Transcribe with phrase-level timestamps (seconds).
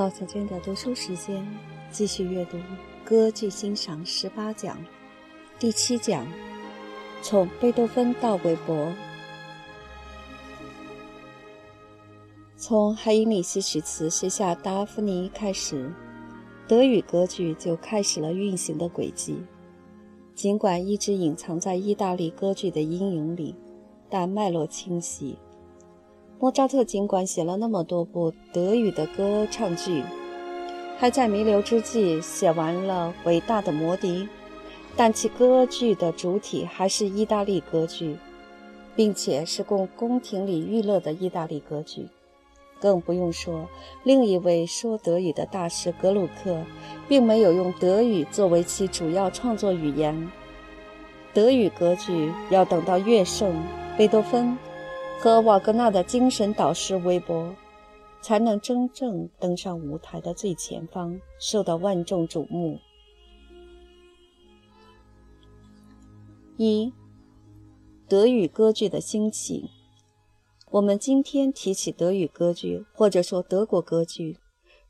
[0.00, 1.46] 毛小娟的读书时间，
[1.90, 2.56] 继续阅读
[3.04, 4.78] 《歌剧欣赏十八讲》
[5.58, 6.26] 第七讲：
[7.20, 8.90] 从贝多芬到韦伯。
[12.56, 15.92] 从海因里希·许茨写下《达芙妮》开始，
[16.66, 19.36] 德语歌剧就开始了运行的轨迹。
[20.34, 23.54] 尽管一直隐藏在意大利歌剧的阴影里，
[24.08, 25.36] 但脉络清晰。
[26.42, 30.02] 莫扎特尽管写了那么多部德语的歌唱剧，
[30.98, 34.22] 还在弥留之际写完了伟大的《魔笛》，
[34.96, 38.16] 但其歌剧的主体还是意大利歌剧，
[38.96, 42.08] 并且是供宫廷里娱乐的意大利歌剧。
[42.80, 43.68] 更不用说
[44.04, 46.56] 另一位说德语的大师格鲁克，
[47.06, 50.30] 并没有用德语作为其主要创作语言。
[51.34, 53.54] 德语歌剧要等到乐圣
[53.98, 54.56] 贝多芬。
[55.22, 57.54] 和瓦格纳的精神导师韦伯，
[58.22, 62.78] 才能真正登上舞台的最前方，受到万众瞩目。
[66.56, 66.90] 一、
[68.08, 69.68] 德语歌剧的兴起。
[70.70, 74.38] 我们今天提起德语歌剧，或者说德国歌剧，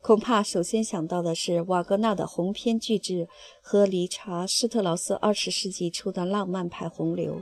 [0.00, 3.27] 恐怕首先想到的是瓦格纳的鸿篇巨制
[3.61, 7.41] 和理查施特劳斯二十世纪初的浪漫派洪流。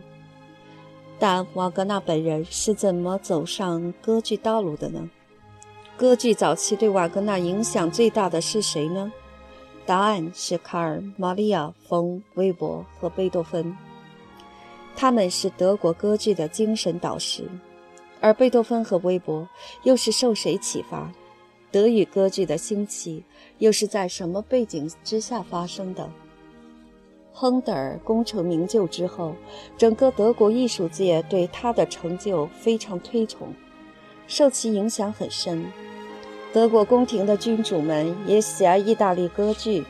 [1.18, 5.08] 但瓦格纳本人是怎么走上歌剧道路的呢？
[5.96, 9.12] 歌剧早期对瓦格纳影响最大的是谁呢？
[9.84, 13.76] 答案是卡尔·玛利亚·冯·韦伯和贝多芬，
[14.94, 17.48] 他们是德国歌剧的精神导师。
[18.20, 19.48] 而贝多芬和韦伯
[19.84, 21.10] 又是受谁启发？
[21.70, 23.24] 德语歌剧的兴起
[23.58, 26.08] 又是在什么背景之下发生的？
[27.40, 29.32] 亨德尔功成名就之后，
[29.76, 33.54] 整个德国艺术界对他的成就非常推崇，
[34.26, 35.64] 受其影响很深。
[36.52, 39.84] 德国宫廷的君主们也喜爱意大利歌剧，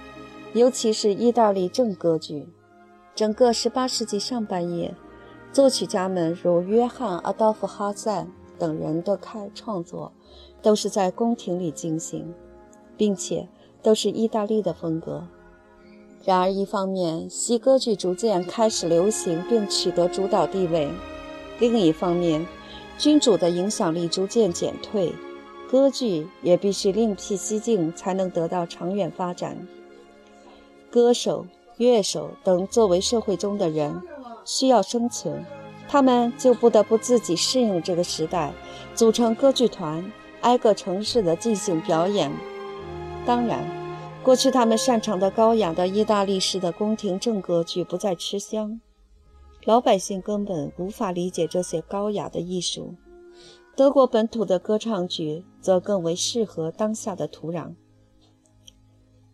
[0.53, 2.47] 尤其是意大利正歌剧。
[3.15, 4.95] 整个18世纪上半叶，
[5.51, 10.13] 作曲家们如约翰·阿道夫·哈赞等人的开创作，
[10.61, 12.35] 都是在宫廷里进行，
[12.99, 13.49] 并且
[13.83, 15.27] 都是意大利的风格。
[16.29, 20.91] 然而，一方面，西歌剧逐渐开始流行并取得主导地位；
[21.59, 22.47] 另一方面，
[22.99, 25.11] 君主的影响力逐渐减退，
[25.71, 29.67] 歌剧也必须另辟蹊径才能得到长远发展。
[30.91, 31.47] 歌手、
[31.79, 34.03] 乐手等作为社会中的人，
[34.45, 35.43] 需要生存，
[35.89, 38.53] 他们就不得不自己适应这个时代，
[38.95, 40.05] 组成歌剧团，
[40.43, 42.31] 挨个城市的进行表演。
[43.25, 43.78] 当然。
[44.29, 48.79] 过去他们擅长的高雅的意大利式的宫廷正歌剧不再吃香，
[49.65, 52.95] 老百姓根本无法理解这些高雅的艺术。
[53.75, 57.75] 德国本土的歌唱剧则更为适合当下的土壤。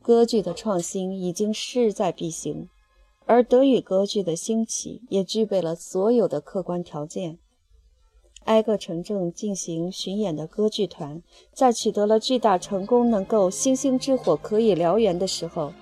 [0.01, 2.69] 歌剧的创新已经势在必行，
[3.27, 7.41] 而德语歌剧的兴起也具备了所有的客观条件。
[8.45, 11.23] 挨个城镇进行巡演的歌剧团，
[11.53, 15.73] 在取得了巨大成功，能够星星之火可以燎原的时候，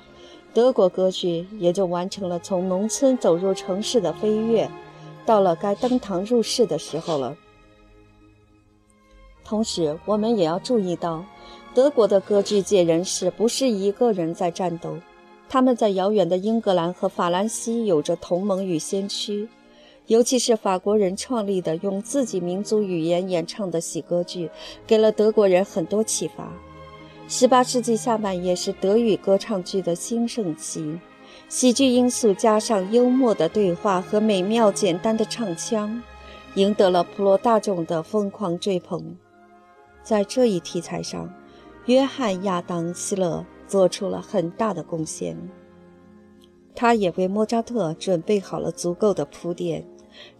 [0.55, 4.71] 德国歌剧也就完成了从农村走入城市的飞跃，
[5.27, 7.37] 到了该登堂入室的时候了。
[9.44, 11.25] 同时，我们也要注意到，
[11.75, 14.97] 德国的歌剧界人士不是一个人在战斗，
[15.49, 19.49] 他们在遥远的英格兰和法兰西有着同盟与先驱。
[20.09, 24.51] 尤其是法国人创立的用自己民族语言演唱的喜歌剧，
[24.87, 26.53] 给了德国人很多启发。
[27.29, 30.99] 18世纪下半叶是德语歌唱剧的兴盛期，
[31.49, 36.03] 喜剧因素加上幽默的对话和美妙简单的唱腔，
[36.56, 39.17] 赢得了普罗大众的疯狂追捧。
[40.03, 41.32] 在这一题材上，
[41.87, 45.38] 约翰·亚当·希勒做出了很大的贡献，
[46.75, 49.87] 他也为莫扎特准备好了足够的铺垫。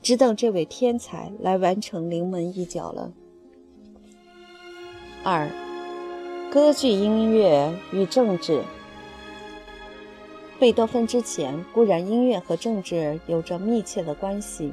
[0.03, 3.13] 只等这位天才来完成临门一脚了。
[5.25, 5.49] 二，
[6.51, 8.63] 歌剧音乐与政治。
[10.59, 14.73] 贝多芬之前固然音乐和政治有着密切的关系，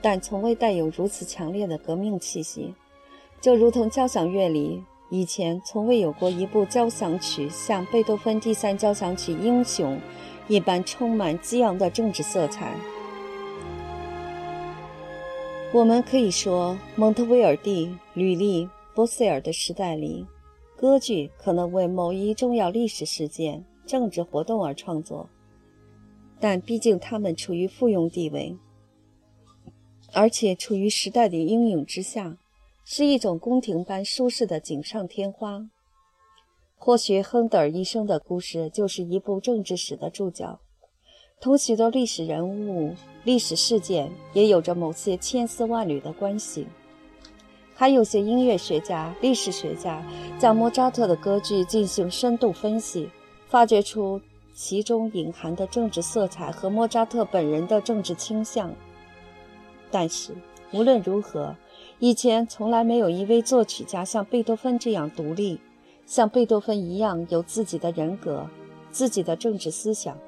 [0.00, 2.72] 但从未带有如此强烈的革命气息。
[3.40, 9.96] 就如同交响乐里以前从未有过一部交响曲像贝多芬第三交响曲《英雄》
[10.48, 12.74] 一般充满激昂的政治色彩。
[15.70, 20.24] 我们可以说，蒙特威尔第、吕利、波塞尔的时代里，
[20.74, 25.28] 歌剧可能为某一重要历史事件、政治活动而创作，
[26.40, 28.56] 但毕竟他们处于附庸地位，
[30.14, 32.38] 而且处于时代的阴影之下，
[32.86, 35.68] 是一种宫廷般舒适的锦上添花。
[36.78, 40.60] 或许亨德尔一生的故事就是一部政治史的注脚，
[41.40, 42.92] 同许多历史人物、
[43.22, 46.66] 历史事件也有着某些千丝万缕的关系。
[47.74, 50.04] 还有些音乐学家、历史学家
[50.36, 53.08] 将莫扎特的歌剧进行深度分析，
[53.46, 54.20] 发掘出
[54.52, 58.74] 其中隐含的政治色彩和莫扎特本人的政治倾向。
[59.92, 60.34] 但是
[60.72, 61.54] 无论如何，
[62.00, 65.60] 以前从来没有一位作曲家像贝多芬这样独立。
[66.04, 68.48] 像贝多芬一样有自己的人格、
[68.90, 70.18] 自己的政治思想。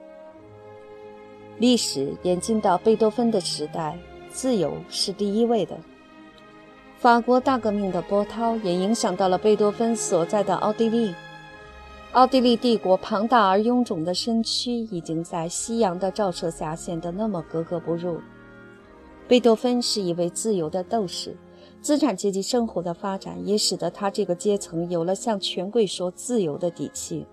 [1.61, 3.95] 历史演进到贝多芬的时代，
[4.31, 5.77] 自由是第一位的。
[6.97, 11.15] 法国大革命的波涛也影响到了贝多芬所在的奥地利。
[12.12, 18.19] 奥地利帝国庞大而臃肿的身躯已经在夕阳的照射下显得那么格格不入。
[19.29, 21.37] 贝多芬是一位自由的斗士。
[21.83, 27.27] 资产阶级生活的发展也使得他这个阶层有了向权贵说自由的底气。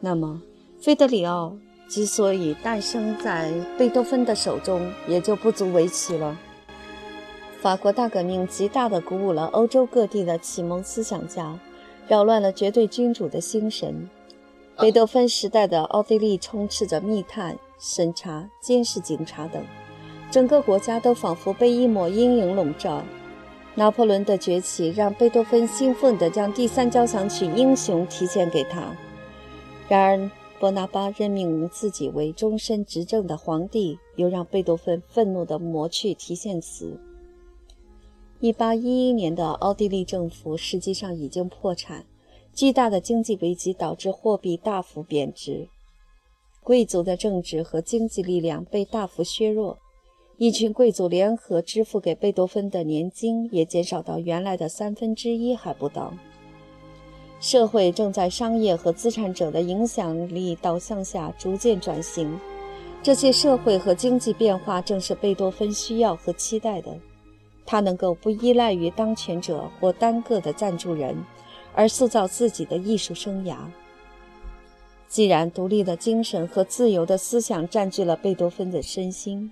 [0.00, 0.42] 那么，
[0.80, 1.56] 费德里奥
[1.88, 6.36] 之所以诞生在贝多芬的手中，也就不足为奇了。
[7.60, 11.58] 法国大革命极大地鼓舞了欧洲各地的启蒙思想家，
[12.08, 14.08] 扰乱了绝对君主的心神。
[14.78, 19.64] 贝多芬时代的奥地利充斥着密探、审查、监视警察等，
[20.30, 23.02] 整个国家都仿佛被一抹阴影笼罩。
[23.74, 28.82] 拿破仑的崛起让贝多芬兴奋地将第三交响曲《英雄》提献给他。
[29.88, 36.98] 然而，波拿巴任命自己为终身执政的皇帝，又让贝多芬愤怒地抹去提献词。
[38.40, 42.04] 1811年的奥地利政府实际上已经破产，
[42.52, 45.68] 巨大的经济危机导致货币大幅贬值，
[46.62, 49.78] 贵族的政治和经济力量被大幅削弱。
[50.38, 56.12] 一群贵族联合支付给贝多芬的年金也减少到原来的三分之一还不到。
[57.38, 62.38] 社会正在商业和资产者的影响力导向下逐渐转型，
[63.02, 66.96] 这些社会和经济变化正是贝多芬需要和期待的。
[67.64, 71.16] 他能够不依赖于当权者或单个的赞助人，
[71.74, 73.56] 而塑造自己的艺术生涯。
[75.08, 79.50] 既然独立的精神和自由的思想占据了贝多芬的身心。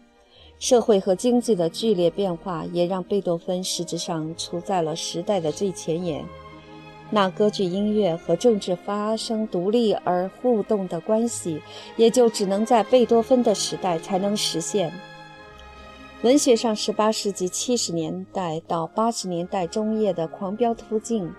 [0.61, 6.25] 社会和经济的剧烈变化也让贝多芬实质上处在了时代的最前沿。
[7.15, 11.63] 那歌剧音乐和政治发生独立而互动的关系，
[11.97, 14.93] 也就只能在贝多芬的时代才能实现。
[16.23, 21.31] 文学上，18世纪70年代到80年代中叶的狂飙突进，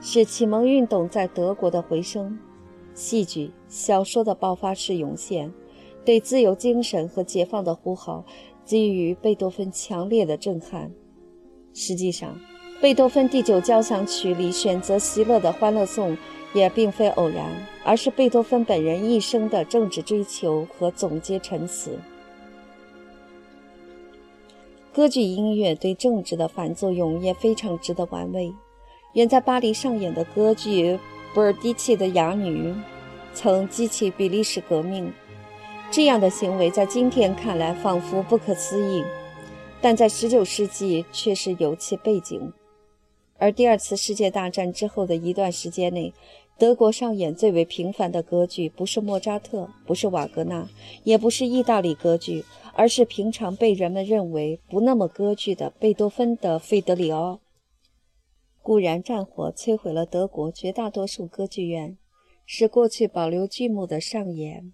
[0.00, 2.36] 是启蒙运动在德国的回声；
[2.92, 5.52] 戏剧、小说的爆发式涌现，
[6.04, 8.24] 对自由精神和解放的呼号。
[8.64, 10.90] 给予贝多芬强烈的震撼。
[11.74, 12.40] 实际上，
[12.82, 16.16] 贝多芬第九交响曲里选择席勒的《欢乐颂》
[16.52, 17.46] 也并非偶然，
[17.84, 21.96] 而是贝多芬本人一生的政治追求和总结陈词。
[24.92, 28.52] 歌剧音乐对政治的反作用也非常值得玩味。
[29.12, 30.94] 远在巴黎上演的歌剧
[31.32, 32.72] 《布尔迪奇的哑女》
[33.32, 35.12] 曾激起比利时革命。
[35.92, 39.04] 这样的行为在今天看来仿佛不可思议，
[39.80, 42.52] 但在19世纪却是有其背景。
[43.42, 46.14] 而第二次世界大战之后的一段时间内，
[46.56, 50.70] 德国上演最为频繁的歌剧不是莫扎特，不是瓦格纳，
[51.02, 57.32] 也不是意大利歌剧，而是平常被人们认为不那么歌剧的贝多芬的《费德里奥》。
[58.62, 61.98] 固然，战火摧毁了德国绝大多数歌剧院，
[62.46, 64.72] 使过去保留剧目的上演。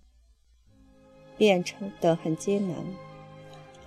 [1.38, 2.76] 变成的很艰难，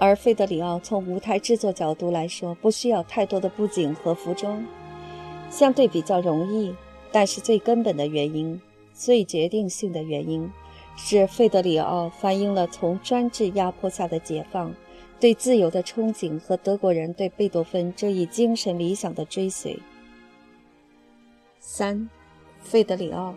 [0.02, 4.66] 而费德里奥从舞台制作角度来说，不需要太多的布景和服装，
[5.52, 6.74] 相对比较容易。
[7.12, 8.60] 但是最根本的原因，
[8.96, 10.52] 最决定性的原因，
[10.98, 14.74] 是费德里奥反映了从专制压迫下的解放、
[15.20, 19.78] 对自由的憧憬和德国人对贝多芬这一精神理想的追随。
[21.60, 22.10] 三，
[22.60, 23.36] 费德里奥。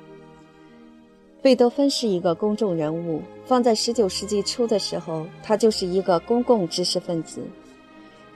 [1.45, 7.43] 贝多芬是一个公众人物，放在19世纪初的时候，他就是一个公共知识分子。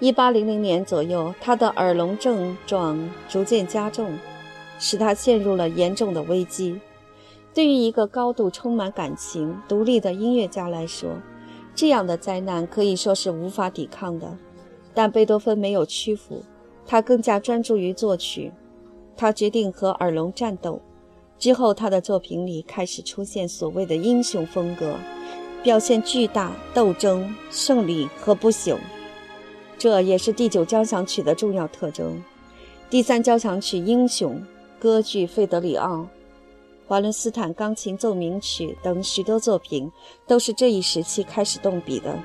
[0.00, 4.12] 1800年左右，他的耳聋症状逐渐加重，
[4.78, 6.78] 使他陷入了严重的危机。
[7.54, 11.08] 对于一个高度充满感情、独立的音乐家来说，
[11.74, 14.36] 这样的灾难可以说是无法抵抗的。
[14.92, 16.42] 但贝多芬没有屈服，
[16.84, 18.52] 他更加专注于作曲。
[19.16, 20.78] 他决定和耳聋战斗。
[21.38, 24.96] 之后，他的作品里开始出现所谓的英雄风格，
[25.62, 28.76] 表现巨大斗争、胜利和不朽。
[29.78, 32.20] 这也是第九交响曲的重要特征。
[32.90, 34.34] 第三交响曲《英雄》
[34.82, 35.96] 歌剧《费德里奥》、
[36.88, 39.92] 华伦斯坦钢琴奏鸣曲等许多作品，
[40.26, 42.18] 都是这一时期开始动笔的。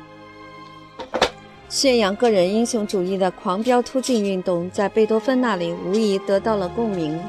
[1.70, 7.20] 宣扬个人英雄主义的狂飙突进运动，在贝多芬那里无疑得到了共鸣。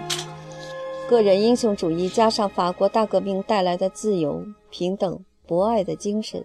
[1.06, 6.42] 个人英雄主义加上法国大革命带来的自由、平等、博爱的精神，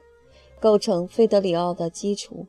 [0.60, 2.46] 构成《费德里奥》的基础。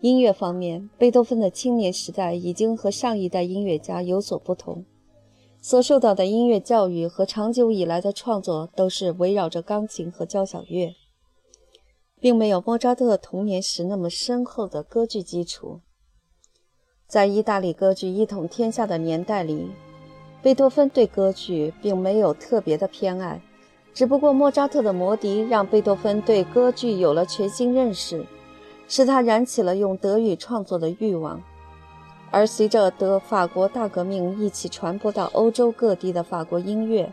[0.00, 4.84] 音乐方面，贝多芬的青年时代已经和上一代音乐家有所不同，
[5.60, 10.94] 所受到的音乐教育和长久以来的创作都是围绕着钢琴和交响乐。
[12.20, 15.80] 并没有莫扎特童年时那么深厚的歌剧基础。
[17.08, 19.68] 在意大利歌剧一统天下的年代里，
[20.42, 23.40] 贝多芬对歌剧并没有特别的偏爱，
[23.94, 28.26] 只不过莫扎特的《魔笛》让贝多芬对歌剧有了全新认识，
[28.88, 31.40] 使他燃起了用德语创作的欲望。
[32.32, 37.12] 而随着德法国大革命一起传播到欧洲各地的法国音乐，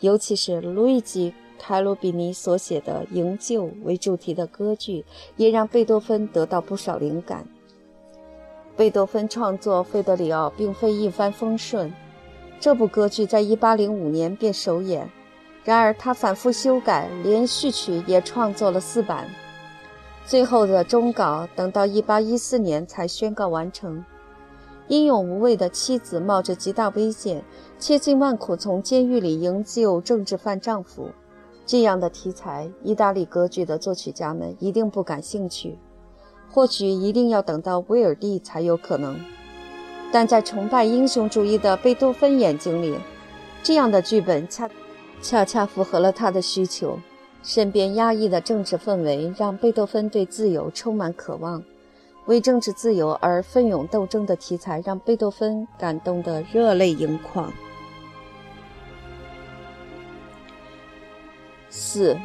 [0.00, 1.34] 尤其是路易吉。
[1.56, 5.04] 凯鲁比尼所写的《营救》为主题的歌剧，
[5.36, 7.46] 也让贝多芬得到不少灵感。
[8.76, 11.90] 贝多芬创作《费德里奥》并非一帆风顺，
[12.64, 15.10] 这部歌剧在1805年便首演，
[15.64, 19.28] 然而他反复修改，连续曲也创作了四版，
[20.24, 24.02] 最后的终稿等到1814年才宣告完成。
[24.88, 27.44] 英勇无畏的妻子冒着极大危险，
[27.78, 31.10] 千辛万苦从监狱里营救政治犯丈夫。
[31.66, 35.78] 这样的题材，意大利歌剧的作曲家们一定不感兴趣，
[36.50, 39.20] 或许一定要等到威尔第才有可能。
[40.14, 42.96] 但在崇拜英雄主义的贝多芬眼睛里，
[43.64, 44.70] 这样的剧本恰
[45.20, 46.96] 恰恰符合了他的需求。
[47.42, 51.60] 身边压抑的政治氛围让贝多芬对自由充满渴望，
[52.26, 57.52] 为政治自由而奋勇斗争的题材让贝多芬感动得热泪盈眶。
[61.68, 62.16] 四，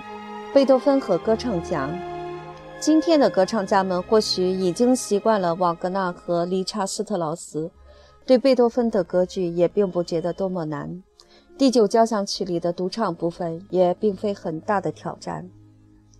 [0.53, 1.89] 贝多芬和歌唱家。
[2.79, 7.69] 今天的歌唱家们或许已经习惯了瓦格纳和理查斯特劳斯，
[8.29, 11.01] 对贝多芬的歌剧也并不觉得多么难。
[11.57, 15.49] 第九交响曲里的独唱部分也并非很大的挑战。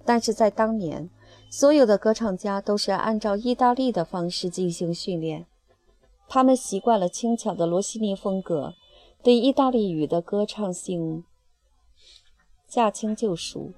[0.04, 1.08] 但是在当年，
[1.52, 5.46] 所有的歌唱家都是按照意大利的方式进行训练，
[6.28, 8.74] 他们习惯了轻巧的罗西尼风格，
[9.22, 11.24] 对意大利语的歌唱性。
[12.68, 13.72] 驾轻就熟，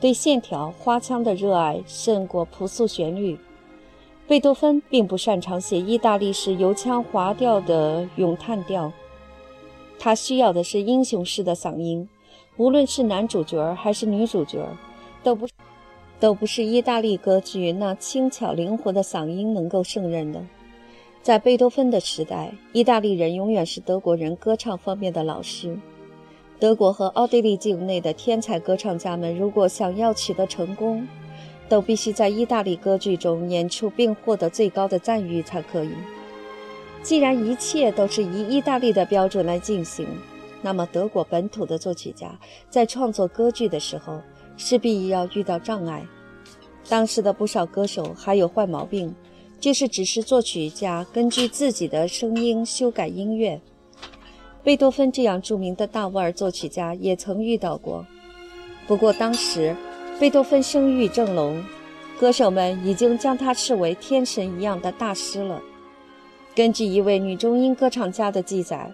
[0.00, 3.38] 对线条花腔的热爱胜过朴素旋律。
[4.28, 8.92] 贝多芬并不擅长写意大利式油腔滑调的咏叹调，
[10.00, 12.08] 他需要的是英雄式的嗓音。
[12.56, 14.66] 无论是男主角还是女主角，
[15.22, 15.46] 都不
[16.18, 20.42] 都不是意大利歌剧那轻巧灵活的嗓音能够胜任的。
[21.22, 25.78] 在贝多芬的时代，意大利人永远是德国人歌唱方面的老师。
[26.58, 31.06] 德国和奥地利境内的天才歌唱家们，如果想要取得成功，
[31.68, 35.90] 都必须在意大利歌剧中演出并获得最高的赞誉才可以。
[37.02, 40.06] 既然一切都是以意大利的标准来进行，
[40.62, 42.36] 那么德国本土的作曲家
[42.68, 44.20] 在创作歌剧的时候，
[44.56, 46.04] 势必要遇到障碍。
[46.88, 49.14] 当时的不少歌手还有坏毛病，
[49.60, 53.60] 就是只是作曲家根据自己的声音修改音乐。
[54.64, 58.04] 贝多芬这样著名的大腕作曲家也曾遇到过，
[58.88, 59.76] 不过当时
[60.18, 61.62] 贝多芬声誉正隆，
[62.18, 65.60] 歌手们已经将他视为天神一样的大师了。
[66.54, 68.90] 根据一位女中音歌唱家的记载，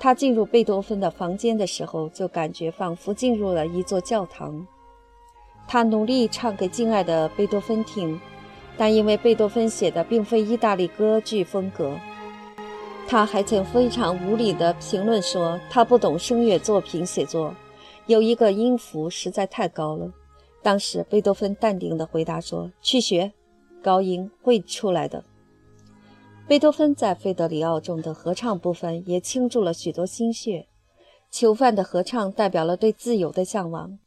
[0.00, 4.66] 她进入贝多芬的房间的时候，就感觉仿佛进入了一座教堂。
[5.68, 8.20] 她努力唱给敬爱的贝多芬听，
[8.76, 11.92] 但因为贝多芬写的并非意大利歌剧风格。
[13.06, 17.54] 他还曾非常无理地评论说：“他不懂声乐作品写作，
[18.06, 20.10] 有一个音符实在太高了。”
[20.64, 23.30] 当时贝多芬淡定地回答说：“去学，
[23.82, 25.22] 高音会出来的。”
[26.48, 30.66] 贝多芬在《费德里奥》中的合唱部分也倾注了许多心血。
[31.30, 33.98] 囚犯的合唱代表了对自由的向往，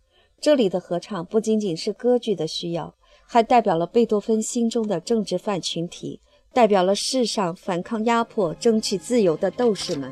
[0.42, 2.96] 这里的合唱不仅仅是歌剧的需要，
[3.28, 6.20] 还代表了贝多芬心中的政治犯群体。
[6.54, 10.12] 代表了世上反抗压迫、争取自由的斗士们。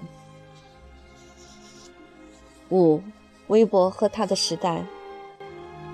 [2.70, 3.02] 五，
[3.48, 4.86] 微博和他的时代。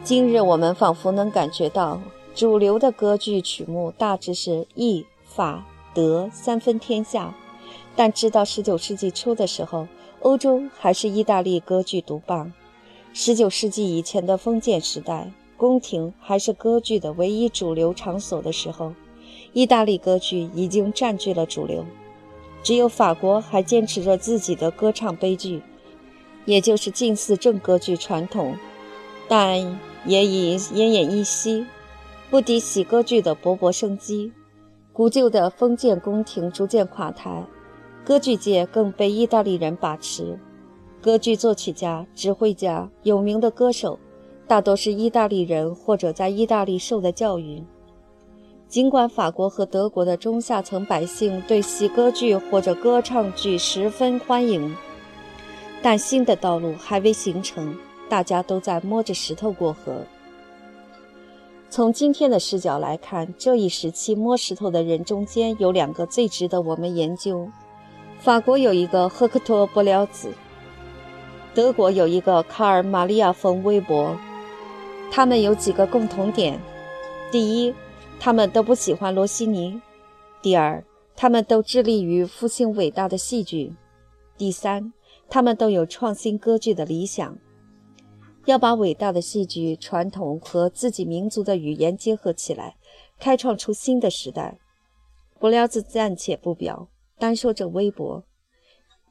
[0.03, 2.01] 今日我们仿佛能感觉到，
[2.33, 7.35] 主流的歌剧曲目大致是意、法、德三分天下。
[7.95, 9.87] 但直到十九世纪初的时候，
[10.21, 12.51] 欧洲还是意大利歌剧独霸。
[13.13, 18.93] 十九世纪以前的封建时代，宫廷还是歌剧的唯一主流场所的时候。
[19.53, 21.85] 意大利歌剧已经占据了主流。
[22.63, 25.61] 只有法国还坚持着自己的歌唱悲剧，
[26.45, 28.55] 也就是近似正歌剧传统，
[29.27, 31.65] 但也已奄奄一息，
[32.29, 34.31] 不敌喜歌剧的勃勃生机。
[34.93, 37.43] 古旧的封建宫廷逐渐垮台，
[38.03, 40.37] 歌剧界更被意大利人把持。
[41.01, 43.97] 歌剧作曲家、指挥家、有名的歌手，
[44.47, 47.63] 大多是意大利人或者在意大利受的教育。
[48.67, 54.75] 尽管法国和德国的中下层百姓对喜歌剧或者歌唱剧十分欢迎，
[55.81, 57.75] 但新的道路还未形成，
[58.11, 60.03] 大家都在摸着石头过河。
[61.69, 67.47] 从今天的视角来看，这一时期摸石头的人中间有两个最值得我们研究：
[68.19, 70.33] 法国有一个赫克托·布廖兹，
[71.53, 74.13] 德国有一个卡尔·玛利亚·冯·韦伯。
[75.09, 76.59] 他们有几个共同点：
[77.31, 77.73] 第一，
[78.19, 79.79] 他们都不喜欢罗西尼。
[80.41, 80.83] 第二，
[81.15, 83.73] 他们都致力于复兴伟大的戏剧。
[84.37, 84.91] 第三，
[85.29, 87.37] 他们都有创新歌剧的理想，
[88.45, 92.75] 要把伟大的戏剧传统和自己民族的语言结合起来，
[93.19, 94.57] 开创出新的时代。
[95.39, 98.23] 布廖兹暂且不表，单说这微博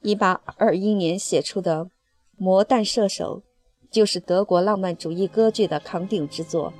[0.03, 1.85] ，1821年写出的
[2.37, 3.43] 《魔弹射手》，
[3.91, 6.73] 就是德国浪漫主义歌剧的扛鼎之作。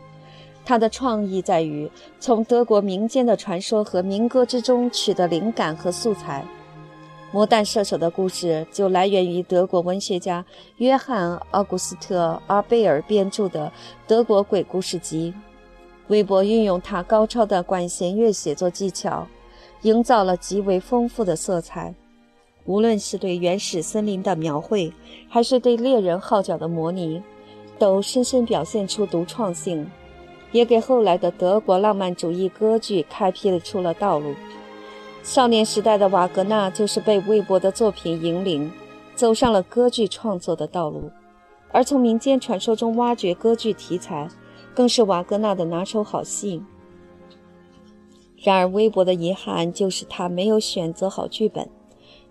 [0.65, 1.91] 他的创意在于
[2.21, 6.47] 从德国民间的传说和民歌之中取得灵感和素材。
[7.33, 10.45] 魔弹射手的故事就来源于德国文学家
[10.79, 13.69] 约翰·奥古斯特·阿贝尔编著的
[14.09, 15.33] 《德国鬼故事集》。
[16.09, 19.29] 韦伯运用他高超的管弦乐写作技巧，
[19.83, 21.95] 营造了极为丰富的色彩。
[22.65, 24.93] 无论是对原始森林的描绘，
[25.29, 27.23] 还是对猎人号角的模拟，
[27.79, 29.89] 都深深表现出独创性。
[30.51, 34.35] 也给后来的德国浪漫主义歌剧开辟了出了道路。
[35.23, 38.71] 少年时代的瓦格纳就是被魏伯的作品引领，
[39.15, 41.11] 走上了歌剧创作的道路。
[41.71, 44.29] 而从民间传说中挖掘歌剧题材，
[44.75, 46.63] 更是瓦格纳的拿手好戏。
[48.43, 51.69] 然而，韦伯的遗憾就是他没有选择好剧本，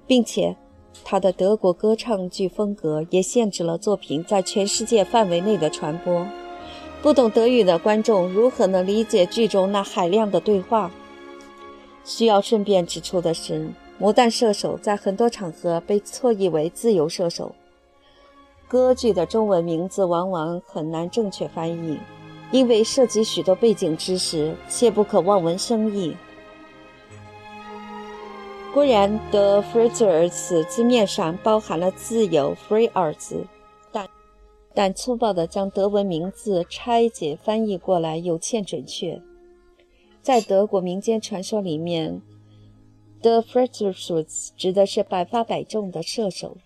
[0.06, 0.58] 并且
[1.06, 6.28] 他的德国歌唱剧风格也限制了作品在全世界范围内的传播。
[7.02, 10.92] 不懂德语的观众如何能理解剧中那海量的对话？
[12.04, 13.54] 需要顺便指出的是，
[13.98, 17.54] 《魔弹射手》在很多场合被错译为“自由射手”。
[18.68, 22.00] 歌剧的中文名字往往很难正确翻译，
[22.52, 26.16] 因为涉及许多背景知识，切不可望文生义。
[28.72, 33.44] 固然，，The f r e e 二字字面上包含了“自由 ”（free） 二字。
[33.92, 34.08] 但
[34.76, 39.20] 但粗暴地将德文名字拆解翻译过来有欠准确。
[40.22, 42.22] 在德国民间传说里面
[43.22, 46.58] ，The f r e d e r i c h 指的是百发百中的射手，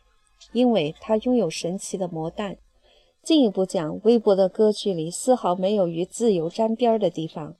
[0.51, 2.57] 因为他拥有神奇的魔弹。
[3.21, 7.55] 进一步讲，微博的歌剧里丝毫没有与自由沾边的地方。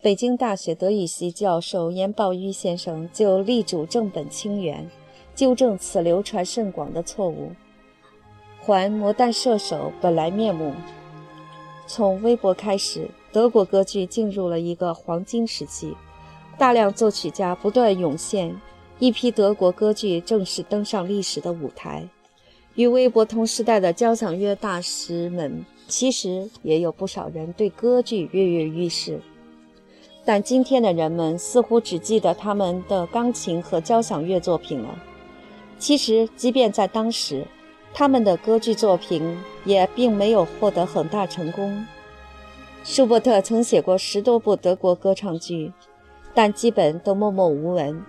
[0.00, 4.88] 北京大学德语系教授严宝玉先生就力主正本清源，
[5.34, 7.50] 纠正此流传甚广的错误。
[8.60, 10.72] 还魔弹射手本来面目。
[11.86, 15.94] 从微博开始，德国歌剧进入了一个黄金时期，
[16.58, 18.60] 大量作曲家不断涌现，
[18.98, 22.08] 一批德国歌剧正式登上历史的舞台。
[22.74, 29.20] 与微博同时代的交响乐大师们，其实也有不少人对歌剧跃跃欲试，
[30.24, 34.88] 但今天的人们似乎只记得他们的钢琴和交响乐作品了。
[35.78, 37.46] 其实，即便在当时，
[37.92, 41.86] 他们的歌剧作品也并没有获得很大成功。
[42.82, 45.72] 舒伯特曾写过十多部德国歌唱剧，
[46.34, 48.02] 但基本都默默无闻。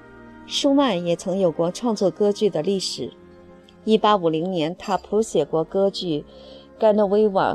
[0.48, 3.12] 舒曼也曾有过创作歌剧的历史。
[3.86, 6.26] 1850年，他谱写过歌剧
[6.80, 7.54] 《甘诺维瓦》。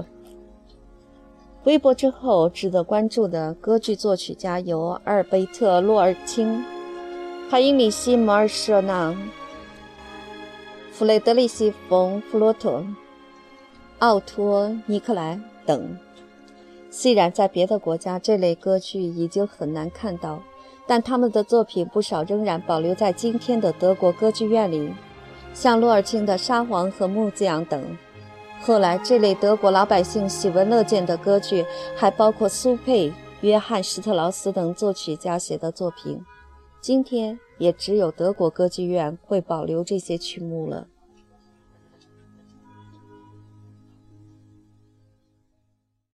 [1.64, 6.64] 微博之后，值得关注的歌剧作曲家有阿尔贝特·洛尔钦、
[7.48, 9.16] 海因里希·马尔舍纳。
[10.92, 12.84] 弗雷德里希·冯·弗洛特、
[13.98, 15.98] 奥托·尼克莱等。
[16.98, 20.42] 虽然在别的国家这类歌剧已经很难看到，
[20.86, 24.90] 但他们的作品不少仍然保留在今天的德国歌剧院里，
[25.52, 27.98] 像洛尔钦的《沙皇和木匠》等。
[28.62, 36.24] 后来，这类德国老百姓喜闻乐见的歌剧还包括苏佩、约翰·施特劳斯等作曲家写的作品。
[36.80, 37.38] 今天。
[37.58, 40.86] 也只有德国歌剧院会保留这些曲目了。